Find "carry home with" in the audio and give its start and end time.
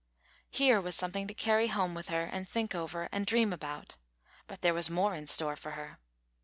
1.35-2.09